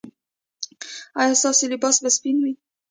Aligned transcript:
ایا 1.21 1.33
ستاسو 1.41 1.63
لباس 1.73 1.95
به 2.03 2.09
سپین 2.15 2.37
وي؟ 2.43 2.53